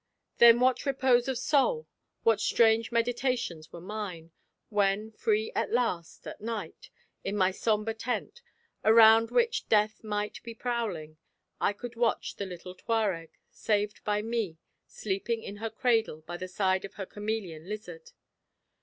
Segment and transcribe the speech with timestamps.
[0.39, 1.87] Then what repose of soul,
[2.23, 4.31] what strange meditations were mine,
[4.69, 6.89] when free at last, at night,
[7.23, 8.41] in my sombre tent,
[8.83, 11.17] around which death might be prowling,
[11.59, 16.47] I could watch the little Touareg, saved by me, sleeping in her cradle by the
[16.47, 18.09] side of her chameleon lizard.